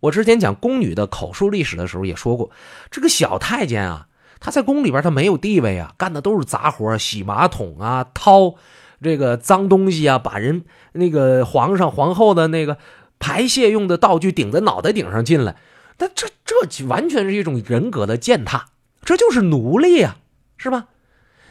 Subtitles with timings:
[0.00, 2.50] 我之前讲宫女的口述历史的时候也说过，
[2.90, 4.08] 这个小太监啊，
[4.40, 8.54] 他在宫里边他没有地位啊，干的都是杂活，洗马桶啊，掏
[9.02, 12.78] 这个脏东西啊，把人那个皇上皇后的那个
[13.18, 15.56] 排泄用的道具顶在脑袋顶上进来，
[15.98, 18.66] 那这这完全是一种人格的践踏，
[19.04, 20.16] 这就是奴隶啊，
[20.56, 20.86] 是吧？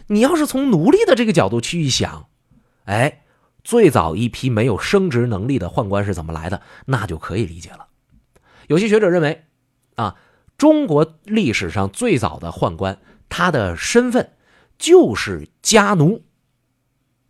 [0.07, 2.25] 你要是从奴隶的这个角度去一想，
[2.85, 3.21] 哎，
[3.63, 7.85] 最早一批没有升职能力的宦官是怎么来的，那就可以理解了。
[8.69, 9.45] 有些学者认为，
[9.95, 10.15] 啊，
[10.55, 14.33] 中国历史上最早的宦官，他的身份
[14.77, 16.21] 就是家奴。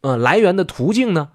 [0.02, 1.30] 呃，来源的途径呢，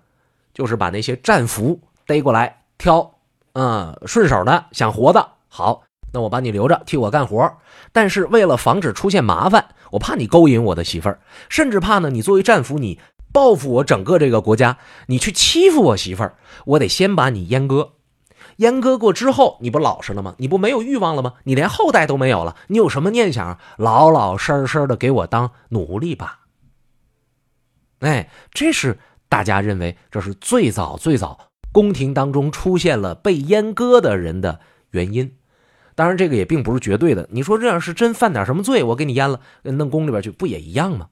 [0.52, 3.14] 就是把那些战俘逮过来挑，
[3.54, 7.56] 嗯，顺手的想活的，好，那我把你留着替我干活。
[7.90, 13.00] 但是为了防止出现麻烦，我怕你勾引我的媳妇儿，甚至怕呢你作为战俘你
[13.32, 14.76] 报复我整个这个国家，
[15.06, 16.36] 你去欺负我媳妇儿，
[16.66, 17.92] 我得先把你阉割。
[18.58, 20.34] 阉割过之后，你不老实了吗？
[20.38, 21.34] 你不没有欲望了吗？
[21.45, 23.58] 你连后代都没有了，你有什么念想？
[23.76, 26.40] 老老实实的给我当奴隶吧。
[28.01, 28.98] 哎，这是
[29.29, 35.36] 大家认为这是最早最早宫廷当中出现了被阉割的人的原因。
[35.96, 37.29] 当然，这个也并不是绝对的。
[37.30, 41.09] 你说这要是真犯点什么罪，我给你阉了，弄宫里边去，不也一样吗？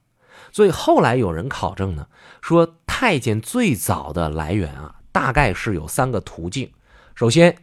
[0.50, 2.08] 所以后来有人考证呢，
[2.40, 6.72] 说太监最早的来源啊，大概是有三个途径。
[7.14, 7.56] 首先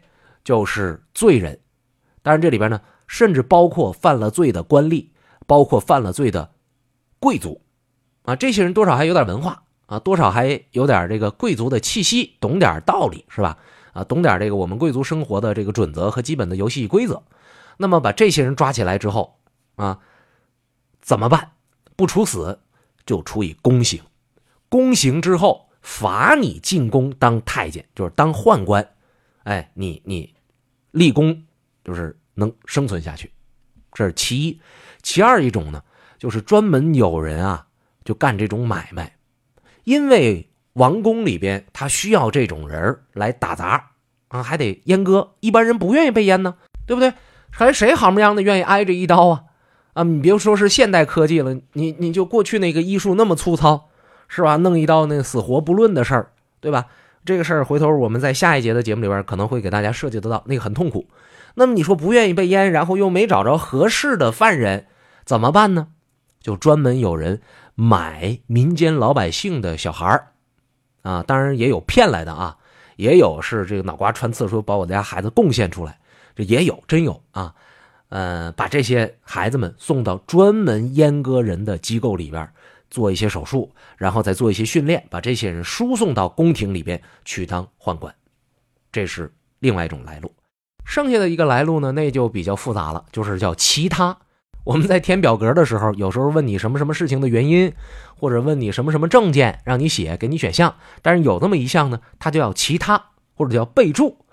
[0.44, 1.60] 就是罪人，
[2.22, 5.08] 当然这里边呢，甚至包括犯了罪的官吏，
[5.48, 6.52] 包括犯了罪的
[7.20, 7.62] 贵族，
[8.24, 13.58] 啊，这些人多少还有点文化啊，多少还有点这个贵族的气息，懂点道理是吧？
[13.94, 17.24] 啊，懂点这个我们贵族生活的这个准则和基本的游戏规则。
[17.78, 19.40] 那么把这些人抓起来之后
[19.76, 20.00] 啊，
[21.02, 21.52] 怎么办？
[21.96, 22.60] 不处死，
[23.06, 24.02] 就处以宫刑。
[24.70, 28.88] 宫刑之后，罚你进宫当太监，就是当宦官。
[29.50, 30.32] 哎，你你
[30.92, 31.44] 立功
[31.84, 33.32] 就是能生存下去，
[33.92, 34.62] 这是其一。
[35.02, 35.82] 其二一种呢，
[36.20, 37.66] 就是专门有人啊，
[38.04, 39.18] 就干这种买卖，
[39.86, 43.90] 因为王宫里边他需要这种人来打杂
[44.28, 46.56] 啊，还得阉割，一般人不愿意被阉呢，
[46.86, 47.12] 对不对？
[47.50, 49.44] 还谁好么样的愿意挨这一刀啊？
[49.94, 53.90] 啊，你别说是现代科技了，你你就过去那个医术那么粗糙，
[54.28, 54.58] 是吧？
[54.58, 56.86] 弄一刀那死活不论的事儿，对吧？
[57.26, 61.08] 这个事儿，回头我们在下一节的节目里边可能会给大家设计得到，那个很痛苦。
[61.56, 64.86] 那么你说不愿意被阉，然后又没找着合适的犯人，
[65.26, 65.90] 怎么办呢？
[66.42, 67.42] 就专门有人
[67.76, 70.30] 买民间老百姓的小孩，
[71.02, 72.58] 啊，当然也有骗来的啊，
[72.96, 76.00] 也有是这个脑瓜穿刺说把我家孩子贡献出来，
[76.36, 77.54] 这也有真有啊，
[78.08, 82.50] 呃，把这些孩子们送到专门阉割人的机构里边。
[82.90, 88.14] 做一些手术，然后再做一些训练，把这些人输送到宫廷里边去当宦官，
[88.92, 90.32] 这是另外一种来路。
[90.86, 94.18] 剩下的一个来路呢，那就比较复杂了，就是叫其他。
[94.64, 97.72] 我们在填表格的时候，有时候问你什么什么事情的原因，
[98.16, 100.76] 或者问你什么什么证件，让你写，给你选项。
[101.02, 104.26] 但是有那么一项呢，它就叫其他，或者叫备注。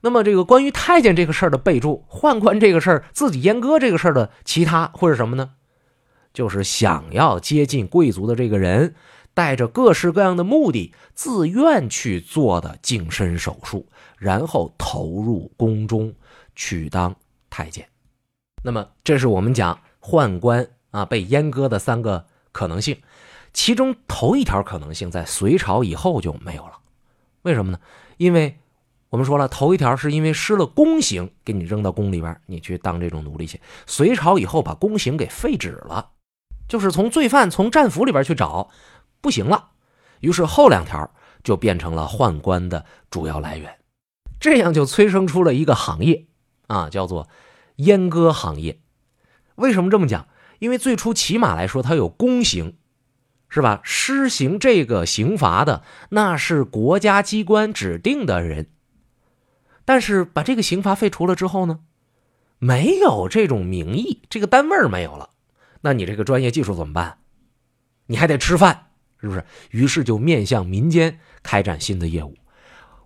[0.00, 5.50] 那么这个关于太监这个事儿的备注，宦官这个事儿，自己阉割这个事儿的其他，会是什么呢？
[6.34, 8.94] 就是想要接近贵族的这个人，
[9.32, 13.86] 带着各式各样的目的，自愿去做的净身手术，
[14.18, 16.12] 然后投入宫中
[16.54, 17.14] 去当
[17.48, 17.88] 太监。
[18.62, 23.00] 那么，这是我们讲宦官啊被阉割的三个可能性，
[23.52, 26.72] 其中头一条可能性在隋朝以后就没有了。
[27.42, 27.78] 为什么呢？
[28.16, 28.58] 因为
[29.10, 33.60] 我们说了，头一条是因为施了宫刑，给你扔到宫里边，你去当这种奴隶去。
[33.86, 36.10] 隋朝以后把宫刑给废止了。
[36.68, 38.70] 就是从罪犯从战俘里边去找，
[39.20, 39.70] 不行了，
[40.20, 41.10] 于是后两条
[41.42, 43.78] 就变成了宦官的主要来源，
[44.40, 46.26] 这样就催生出了一个行业，
[46.66, 47.28] 啊，叫做
[47.76, 48.80] 阉割行业。
[49.56, 50.26] 为什么这么讲？
[50.58, 52.76] 因为最初起码来说，它有宫刑，
[53.48, 53.80] 是吧？
[53.84, 58.70] 施行这个刑罚的那是国家机关指定的人，
[59.84, 61.80] 但是把这个刑罚废除了之后呢，
[62.58, 65.30] 没有这种名义，这个单位没有了。
[65.84, 67.18] 那你这个专业技术怎么办？
[68.06, 68.86] 你还得吃饭，
[69.20, 69.44] 是不是？
[69.70, 72.34] 于是就面向民间开展新的业务。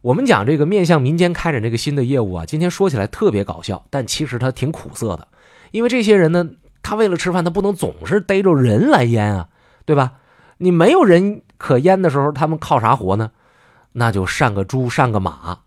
[0.00, 5.26] 我们讲这个面向民间开展这个新的业务啊，今天说起来特别搞笑，但其实它挺苦涩的。
[5.72, 6.48] 因为这些人呢，
[6.80, 9.48] 他为了吃饭，他不能总是逮着人来腌啊，
[9.84, 10.12] 对吧？
[10.58, 13.32] 你没有人可腌的时候，他们靠啥活呢？
[13.90, 15.58] 那就上个猪，上个马，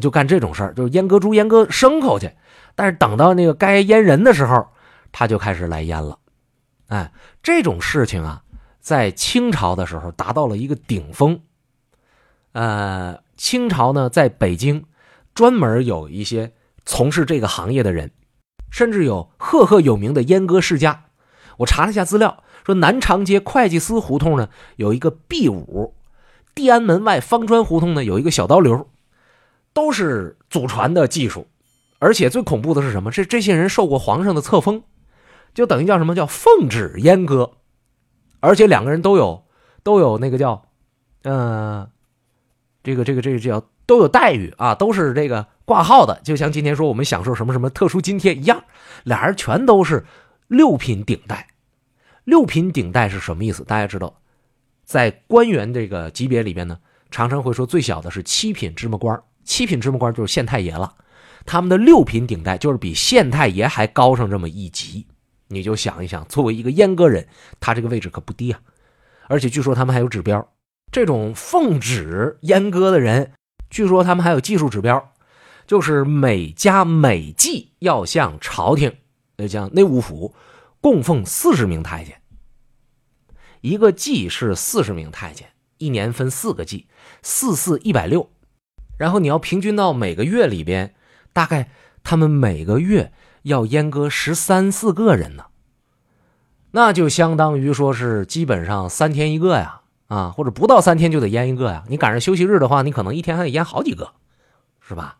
[0.00, 2.30] 就干这种事儿，就是阉割猪、阉割牲口去。
[2.74, 4.66] 但是等到那个该阉人的时候，
[5.12, 6.18] 他就开始来阉了。
[6.88, 7.12] 哎，
[7.42, 8.42] 这种事情啊，
[8.80, 11.40] 在清朝的时候达到了一个顶峰。
[12.52, 14.84] 呃，清朝呢，在北京
[15.34, 16.52] 专门有一些
[16.84, 18.10] 从事这个行业的人，
[18.70, 21.04] 甚至有赫赫有名的阉割世家。
[21.58, 25.94] 我查了一下资料，说南长街会计司胡同呢有一个 B 五，
[26.54, 28.88] 地安门外方砖胡同呢有一个小刀流，
[29.72, 31.46] 都是祖传的技术。
[31.98, 33.10] 而且最恐怖的是什么？
[33.10, 34.84] 这这些人受过皇上的册封，
[35.58, 37.50] 就等于叫什么叫奉旨阉割，
[38.38, 39.44] 而且两个人都有
[39.82, 40.68] 都有那个叫，
[41.24, 41.90] 呃，
[42.84, 48.62] 这个这个这个叫都有待遇啊，都是这个挂号的，就像今天说我们享受什么什么特殊津贴一样，
[49.02, 50.06] 俩人全都是
[50.46, 51.48] 六品顶戴。
[52.22, 53.64] 六品顶戴是什么意思？
[53.64, 54.20] 大家知道，
[54.84, 56.78] 在官员这个级别里边呢，
[57.10, 60.94] 常常会说最小的是七品芝麻官，七品芝麻官就是县太爷了。
[61.44, 65.04] 他们的六品顶戴就是比县太爷还高上这么一级，
[65.48, 67.26] 你就想一想，作为一个阉割人，
[67.58, 68.60] 他这个位置可不低啊。
[69.26, 70.52] 而且据说他们还有指标，
[70.92, 73.32] 这种奉旨阉割的人，
[73.68, 75.12] 据说他们还有技术指标，
[75.66, 78.96] 就是每家每季要向朝廷，
[79.36, 80.34] 呃，向内务府
[80.80, 82.20] 供奉四十名太监。
[83.60, 85.48] 一个季是四十名太监，
[85.78, 86.86] 一年分四个季，
[87.22, 88.30] 四四一百六，
[88.96, 90.94] 然后你要平均到每个月里边。
[91.30, 91.70] 大概
[92.08, 93.12] 他们每个月
[93.42, 95.44] 要阉割十三四个人呢，
[96.70, 101.84] 那就相当于说是基本上三天一个呀，啊，或者不到三天就得阉一个呀。
[101.90, 104.14] 你赶上休息日的话，你可能一天还得阉好几个，
[104.80, 105.18] 是吧？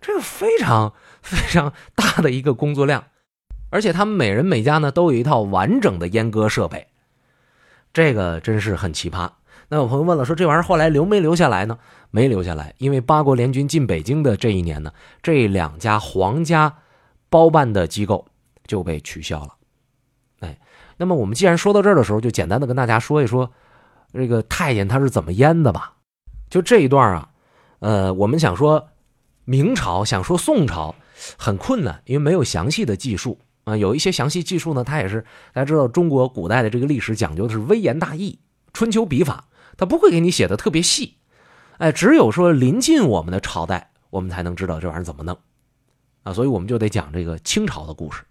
[0.00, 3.04] 这个非常非常大的一个工作量，
[3.68, 6.86] 而且他们每人每家呢都有一套完整的阉割设备，
[7.92, 9.28] 这个真是很奇葩。
[9.72, 11.78] 那有朋友问了，说这玩意儿后来留没留下来呢？
[12.10, 16.78] 没留下来，因为八国联军进北京的这一年呢，这两家皇家
[17.28, 18.26] 包办的机构
[18.66, 19.54] 就被取消了。
[20.40, 20.58] 哎，
[20.96, 23.48] 那么我们既然说到这儿的时候，就简单的跟大家说一说
[24.12, 25.94] 这个太监他是怎么阉的吧。
[26.48, 27.28] 就这一段啊，
[27.78, 28.88] 呃，我们想说
[29.44, 30.92] 明朝，想说宋朝
[31.38, 33.76] 很困难，因为没有详细的记述啊。
[33.76, 35.20] 有一些详细记述呢，它也是
[35.52, 38.40] 大家知道，中国古代的这个历史讲究的是微言大义，
[38.72, 39.44] 春秋笔法。
[39.76, 41.16] 他不会给你写的特别细，
[41.78, 45.38] 哎，只有说临近我们的朝代，我们才能知道这玩意儿怎么弄，
[46.22, 48.22] 啊，所以我们就得讲这个清朝的故事。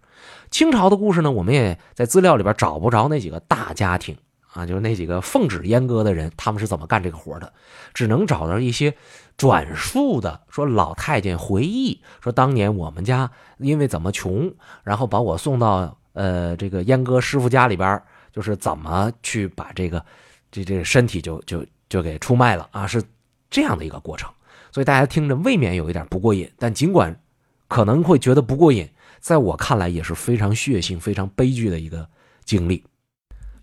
[0.52, 4.18] 清朝的故事呢，我们也在资料里边找不着那几个大家庭
[4.54, 7.54] 啊，就是那几个奉旨阉割的人，他们是怎么干这个活的，
[7.94, 8.94] 只能找到一些
[9.38, 14.54] 转述的，说老太监回忆说，当年我们家因为怎么穷，
[14.84, 18.02] 然后把我送到呃这个阉割师傅家里边，
[18.32, 20.06] 就是怎么去把这个。
[20.52, 23.04] 这这身体就就就给出卖了啊，是
[23.50, 24.32] 这样的一个过程，
[24.72, 26.52] 所以大家听着未免有一点不过瘾。
[26.58, 27.20] 但尽管
[27.68, 32.10] 可能会觉得不过瘾，在我看来也是非常血腥、非常悲剧的一个
[32.44, 32.84] 经历。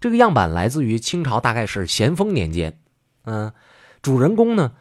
[0.01, 2.79] 这个样板来自于清朝，大概是咸丰年间。
[3.25, 3.53] 嗯，
[4.03, 4.73] 主人公呢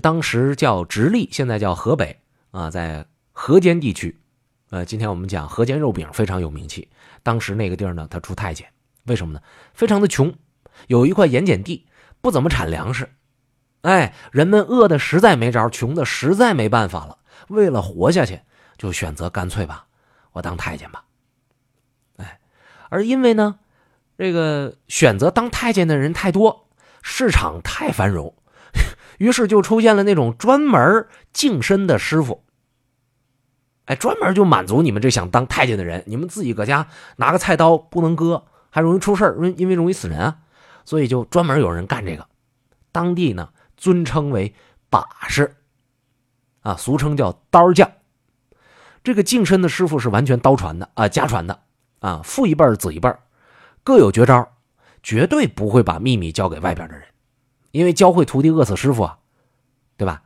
[0.00, 2.20] 当时叫直隶，现在叫河北
[2.50, 4.18] 啊，在河间地区。
[4.70, 6.88] 呃，今天我们讲河间肉饼非常有名气。
[7.22, 8.66] 当时那个地儿呢，他出太监，
[9.04, 9.40] 为什么呢？
[9.74, 10.32] 非常的穷。
[10.88, 11.86] 有一块盐碱地，
[12.20, 13.10] 不怎么产粮食，
[13.82, 17.18] 哎，人们饿的实在没招，穷的实在没办法了。
[17.48, 18.40] 为了活下去，
[18.78, 19.86] 就选择干脆吧，
[20.32, 21.04] 我当太监吧。
[22.16, 22.40] 哎，
[22.88, 23.58] 而因为呢，
[24.16, 26.68] 这个选择当太监的人太多，
[27.02, 28.34] 市场太繁荣，
[29.18, 32.44] 于是就出现了那种专门净身的师傅。
[33.86, 36.86] 哎，专门就满足你们这想当太监的人，你们自己搁家
[37.16, 40.38] 拿个菜刀不能割，还容易出事因因为容易死人啊。
[40.84, 42.28] 所以就专门有人干这个，
[42.90, 44.54] 当地呢尊称为
[44.90, 45.56] 把式，
[46.60, 47.90] 啊，俗称叫刀匠。
[49.02, 51.62] 这个净身的师傅是完全刀传的啊，家传的
[52.00, 53.12] 啊，父一辈子一辈
[53.82, 54.52] 各有绝招，
[55.02, 57.04] 绝对不会把秘密交给外边的人，
[57.72, 59.18] 因为教会徒弟饿死师傅啊，
[59.96, 60.22] 对吧？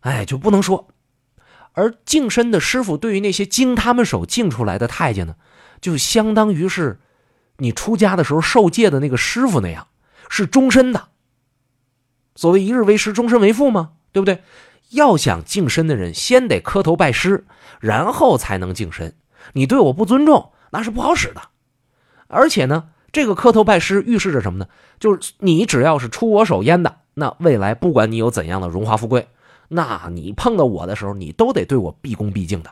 [0.00, 0.88] 哎，就不能说。
[1.72, 5.36] 而净身的师傅对于那些经他们手净出来的太监呢，
[5.80, 7.00] 就相当于是
[7.58, 9.88] 你出家的时候受戒的那个师傅那样。
[10.30, 11.08] 是终身的。
[12.34, 13.92] 所谓一日为师，终身为父嘛？
[14.12, 14.42] 对不对？
[14.90, 17.44] 要想净身的人，先得磕头拜师，
[17.80, 19.14] 然后才能净身。
[19.52, 21.42] 你对我不尊重，那是不好使的。
[22.26, 24.68] 而且呢，这个磕头拜师预示着什么呢？
[24.98, 29.28] 就是你只要是出我手烟的，那未来不管你有怎样的荣华富贵，
[29.68, 32.70] 那你碰到我的时候，你都得对我毕恭毕敬的。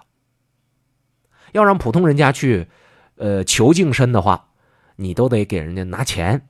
[1.52, 2.68] 要让普通人家去，
[3.16, 4.48] 呃，求净身的话，
[4.96, 6.48] 你都得给人家拿钱。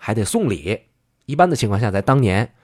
[0.00, 0.80] 还得送礼，
[1.26, 2.54] 一般的情况下，在当年，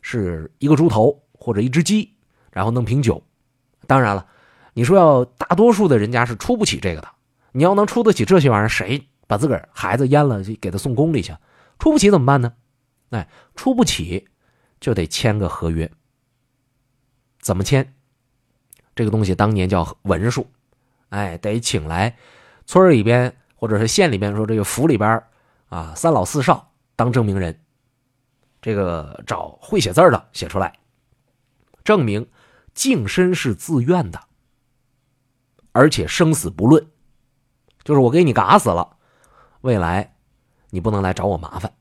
[0.00, 2.14] 是一个猪头或者一只鸡，
[2.50, 3.22] 然后弄瓶酒。
[3.86, 4.26] 当然了，
[4.72, 7.08] 你说要大多数的人家是出不起这个的。
[7.52, 11.32] 你要能出得起这些玩意儿，谁把自个儿孩子阉了就给他送宫里去？
[11.78, 12.54] 出不起怎么办呢？
[13.10, 14.26] 哎，出不起
[14.80, 15.90] 就得签个合约。
[17.38, 17.92] 怎么签？
[18.94, 20.46] 这个东西当年叫文书，
[21.10, 22.16] 哎，得请来
[22.64, 25.22] 村里边或者是县里边说这个府里边
[25.68, 27.60] 啊三老四少当证明人，
[28.60, 30.78] 这个找会写字的写出来，
[31.84, 32.28] 证明
[32.74, 34.20] 净身是自愿的，
[35.72, 36.86] 而且生死不论，
[37.84, 38.96] 就是我给你嘎死了，
[39.60, 40.16] 未来
[40.70, 41.72] 你不能来找我麻烦。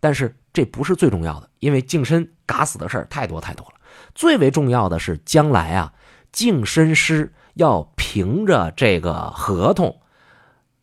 [0.00, 3.74] 但是这不是最重要的，因为净身嘎死的事儿太多太多了。
[4.14, 5.94] 最为重要的是，将来啊，
[6.32, 10.02] 净身师要凭着这个合同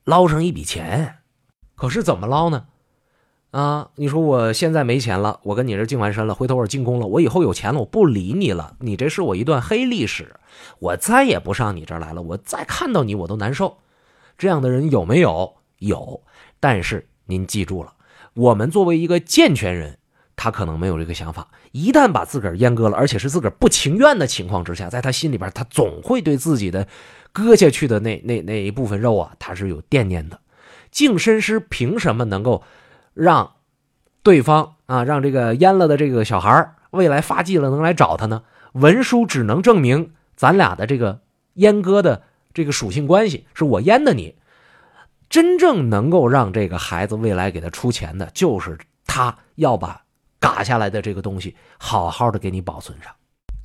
[0.03, 1.19] 捞上一笔钱。
[1.75, 2.67] 可是怎么捞呢？
[3.53, 10.35] 啊，你说我现在没钱了，我跟你这净完身了，回头我进宫了，我以后有钱了，我不理你了，你这是我一段黑历史，
[10.79, 13.77] 我再也不上你这儿来了，我再看到你我都难受。
[14.39, 15.53] 这样的人有没有？
[15.77, 16.23] 有，
[16.59, 17.93] 但是您记住了。
[18.33, 19.99] 我们作为一个健全人，
[20.35, 21.49] 他可能没有这个想法。
[21.73, 26.87] 一旦把自个儿阉割了，而且是自个儿不情愿的情况之下，在他心里边，他总会对自己的
[27.31, 30.39] 割下去的那那那一部分肉啊，他是有惦念的。
[30.89, 32.63] 净身师凭什么能够
[33.13, 33.53] 让
[34.21, 38.43] 对方啊，让这个阉了的这个小孩未来发迹了能来找他呢？
[38.73, 41.21] 文书只能证明咱俩的这个
[41.55, 44.35] 阉割的这个属性关系，是我阉的你。
[45.29, 50.03] 真正能够让这个孩子未来给他出钱的，就是他要把
[50.39, 53.11] 嘎下来的这个东西好好的给你保存上，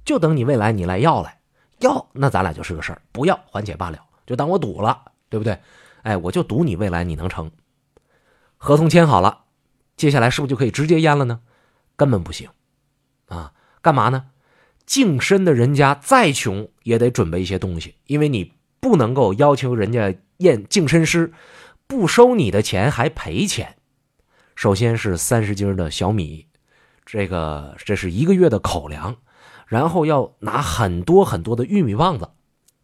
[0.05, 1.39] 就等你未来你来要来，
[1.81, 5.59] 要那咱俩就是个事儿，不要缓解罢了，就当我赌了，对不对？
[6.03, 7.51] 哎，我就赌你未来你能成。
[8.59, 9.45] 合同签好了，
[9.97, 11.41] 接下来是不是就可以直接阉了呢？
[11.97, 12.51] 根本不行，
[13.29, 14.27] 啊，干嘛呢？
[14.85, 20.15] 净身的人家再穷也得准备一些东西，因为你不能够要求人家。
[20.39, 21.33] 验净身师
[21.89, 23.75] 不收你的钱还赔钱，
[24.55, 26.47] 首先是三十斤的小米，
[27.05, 29.17] 这个这是一个月的口粮，
[29.67, 32.31] 然后要拿很多很多的玉米棒子，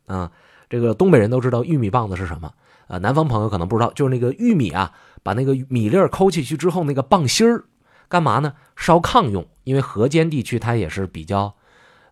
[0.06, 0.32] 啊，
[0.68, 2.54] 这个东北人都知道玉米棒子是什么，
[2.88, 4.92] 呃，南方朋友可能不知道，就是那个玉米啊，
[5.24, 7.64] 把那个米粒儿抠进去之后，那个棒芯儿
[8.08, 8.54] 干嘛呢？
[8.76, 11.56] 烧炕用，因为河间地区它也是比较，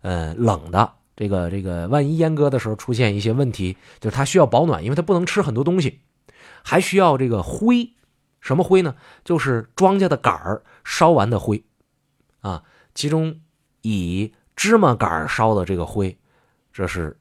[0.00, 0.94] 呃，冷的。
[1.14, 6.00] 这个这个，万一阉割的时候出现一些问题，就是它需要保暖，因为它不能吃很多东西，
[6.64, 7.92] 还需要这个灰，
[8.40, 8.96] 什么灰呢？
[9.22, 11.62] 就是庄稼的杆儿烧完的灰，
[12.40, 12.64] 啊，
[12.94, 13.40] 其中
[13.82, 16.18] 以芝麻杆儿烧的这个灰，
[16.72, 17.16] 这是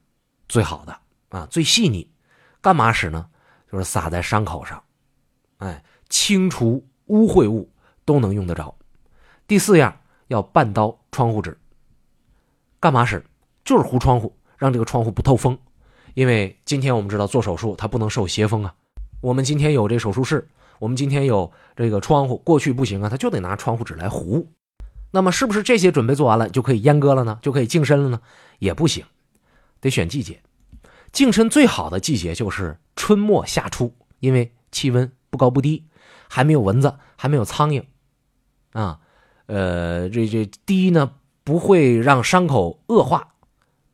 [0.48, 2.10] 最好的啊，最细腻。
[2.62, 3.26] 干嘛使呢？
[3.70, 4.82] 就是撒在伤口上，
[5.62, 7.70] 哎，清除污秽物
[8.04, 8.74] 都能用得着。
[9.46, 11.56] 第四样要半刀窗户纸，
[12.80, 13.24] 干嘛使？
[13.64, 15.56] 就是糊窗户，让这个窗户不透风，
[16.14, 18.74] 因为今天我们知道做手术它不能受邪风啊。
[19.20, 20.48] 我们今天有这手术室，
[20.80, 24.48] 我们今天有这个窗户，过去不行啊，他就得拿窗户纸来糊。
[25.12, 27.38] 那么是不是这些准备做完了就可以阉割了呢？
[27.40, 28.20] 就可以净身了呢？
[28.58, 29.04] 也不行，
[29.80, 30.42] 得选季节。
[31.12, 35.86] 净身最好的季节就是春末夏初，因为气温不高不低，
[36.28, 37.84] 还没有蚊子，还没有苍蝇，
[38.72, 39.00] 啊，
[39.46, 43.28] 呃，这这第一呢不会让伤口恶化。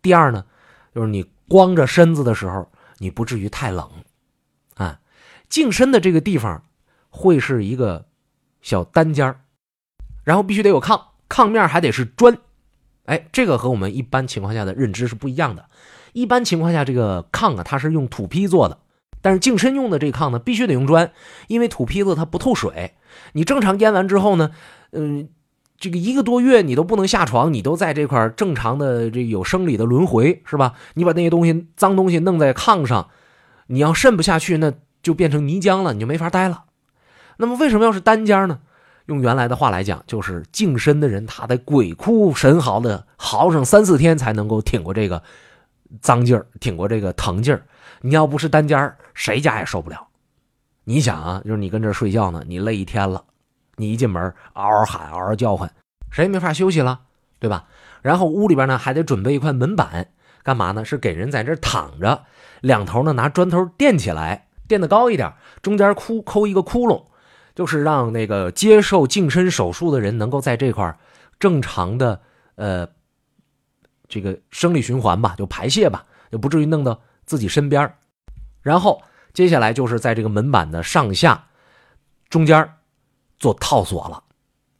[0.02, 0.45] 第二呢，
[0.92, 2.68] 就是你光着身子的时候，
[2.99, 3.88] 你不至于太冷，
[4.75, 4.99] 啊，
[5.49, 6.64] 净身的这个地方
[7.09, 8.07] 会是一个
[8.61, 9.40] 小单间
[10.25, 12.37] 然后必须得有炕，炕面还得是砖，
[13.04, 15.68] 哎，这个和我们一般情况下的认知是不一样的。
[16.14, 18.80] 一般情况下，这个炕啊，它是用土坯做的，
[19.23, 21.11] 但是净身用的这炕呢，必须得用砖，
[21.47, 22.95] 因为土坯子它不透水。
[23.33, 24.51] 你正常腌完之后呢，
[24.93, 25.29] 嗯。
[25.81, 30.75] 这个一个多月你都不能下床，你都在这块正常的这有生理的轮回是吧？
[30.95, 33.11] 你把那些东西脏东西弄在炕上，
[33.69, 34.73] 你要渗不下去，那
[35.05, 36.65] 就变成泥浆了，你就没法待了。
[37.37, 38.59] 那么为什么要是单间呢？
[39.07, 45.23] 用原来的话来讲，就是净身的人他得鬼哭神嚎的嚎上三四天才能够挺过这个
[46.01, 47.63] 脏劲儿，挺过这个疼劲儿。
[48.01, 48.77] 你要不是单间
[49.19, 50.07] 谁家也受不了。
[50.85, 53.25] 你想啊，就是你跟这睡觉呢，你累一天了。
[53.75, 54.23] 你一进门，
[54.55, 55.73] 嗷嗷喊，嗷嗷叫唤，
[56.11, 57.01] 谁也没法休息了，
[57.41, 57.67] 对吧？
[58.01, 60.13] 然后屋里边呢还得准备一块门板，
[60.45, 60.85] 干嘛呢？
[60.85, 62.25] 是给人在这躺着，
[62.61, 65.33] 两头呢拿砖头垫起来，垫得高一点，
[65.63, 67.05] 中间窟抠一个窟窿，
[67.57, 70.97] 就是让那个接受净身手术的人能够在这块
[71.41, 72.21] 正常的
[72.55, 72.89] 呃
[74.09, 77.93] 这个生理循环吧，就排泄吧，就不至于弄到自己身边。
[78.62, 81.49] 然后接下来就是在这个门板的上下
[82.29, 82.75] 中间。
[83.41, 84.25] 做套索了，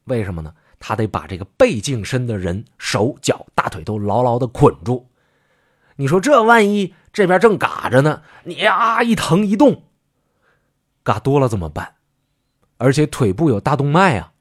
[0.07, 0.53] 为什么呢？
[0.81, 5.09] 他得把这个被净身的人手脚大腿都牢牢的捆住。
[5.95, 9.85] 你说这万一这边正嘎着呢，你啊一疼一动，
[11.05, 11.95] 嘎多了怎么办？
[12.79, 14.33] 而且腿部有大动脉啊，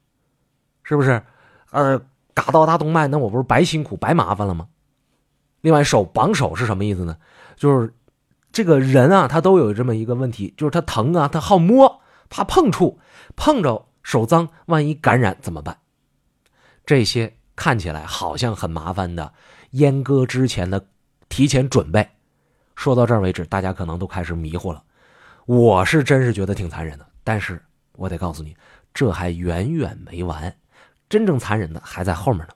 [0.82, 1.22] 是不是？
[1.70, 2.01] 呃，
[2.34, 4.67] 嘎到大动脉，那我不是白辛苦白麻烦了吗？
[5.62, 7.15] 另外，手绑手是什么意思呢？
[7.56, 7.94] 就是
[8.57, 12.99] 这个人啊，他都有这么一个问题，就是他疼啊，他好摸，怕碰触，
[13.35, 15.77] 碰着手脏，万一感染怎么办？
[16.83, 19.31] 这些看起来好像很麻烦的
[19.73, 20.83] 阉割之前的
[21.29, 22.09] 提前准备，
[22.75, 24.81] 说到这儿为止，大家可能都开始迷糊了。
[25.45, 28.57] 我是真是觉得挺残忍的，但是我得告诉你，
[28.91, 30.51] 这还远远没完，
[31.07, 32.53] 真正残忍的还在后面呢。